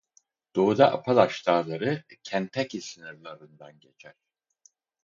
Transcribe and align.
Doğuda 0.55 0.91
Apalaş 0.93 1.47
Dağları 1.47 2.03
Kentucky 2.23 2.81
sınırlarından 2.81 3.79
geçer. 3.79 4.15